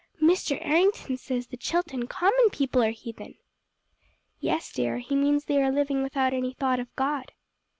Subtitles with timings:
[0.19, 0.57] "Mr.
[0.65, 3.35] Errington says the Chilton Common people are heathen!"
[4.39, 7.33] "Yes, dear, he means they are living without any thought of God."